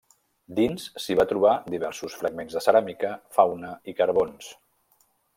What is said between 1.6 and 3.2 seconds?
diversos fragments de ceràmica,